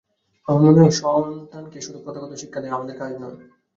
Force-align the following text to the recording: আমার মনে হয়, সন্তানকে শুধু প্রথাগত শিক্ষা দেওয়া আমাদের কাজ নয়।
আমার 0.47 0.61
মনে 0.65 0.79
হয়, 0.81 0.93
সন্তানকে 1.01 1.77
শুধু 1.81 1.99
প্রথাগত 2.05 2.31
শিক্ষা 2.41 2.59
দেওয়া 2.61 2.77
আমাদের 2.77 2.95
কাজ 2.97 3.11
নয়। 3.21 3.37